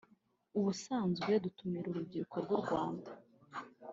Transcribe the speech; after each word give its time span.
“Ubusanzwe 0.57 1.31
dutumira 1.43 1.85
urubyiruko 1.89 2.35
rw’u 2.43 2.59
Rwanda 2.63 3.09